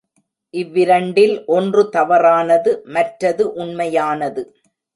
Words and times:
இவ்விரண்டில் 0.53 1.35
ஒன்று 1.47 1.83
தவறானது 1.89 2.73
மற்றது 2.89 3.45
உண்மையானது. 3.55 4.43